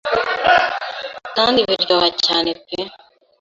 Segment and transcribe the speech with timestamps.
[1.35, 2.77] kandi biryoha cyane pe